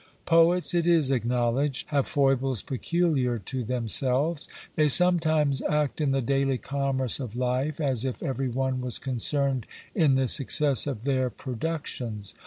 [0.25, 4.49] Poets, it is acknowledged, have foibles peculiar to themselves.
[4.75, 9.67] They sometimes act in the daily commerce of life as if every one was concerned
[9.93, 12.33] in the success of their productions.